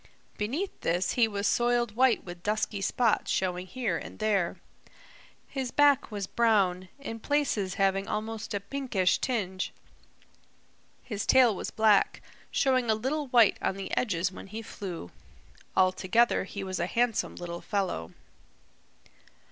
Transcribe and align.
Beneath 0.35 0.81
this 0.81 1.11
he 1.11 1.27
was 1.27 1.45
soiled 1.47 1.95
white 1.95 2.23
with 2.23 2.41
dusky 2.41 2.81
spots 2.81 3.29
showing 3.29 3.67
here 3.67 3.99
and 3.99 4.17
there. 4.17 4.55
His 5.47 5.69
back 5.69 6.09
was 6.09 6.25
brown, 6.25 6.89
in 6.97 7.19
places 7.19 7.75
having 7.75 8.07
almost 8.07 8.55
a 8.55 8.59
pinkish 8.59 9.19
tinge. 9.19 9.71
His 11.03 11.27
tail 11.27 11.55
was 11.55 11.69
black, 11.69 12.23
showing 12.49 12.89
a 12.89 12.95
little 12.95 13.27
white 13.27 13.59
on 13.61 13.75
the 13.77 13.95
edges 13.95 14.31
when 14.31 14.47
he 14.47 14.63
flew. 14.63 15.11
All 15.77 15.91
together 15.91 16.45
he 16.45 16.63
was 16.63 16.79
a 16.79 16.87
handsome 16.87 17.35
little 17.35 17.61
fellow. 17.61 18.11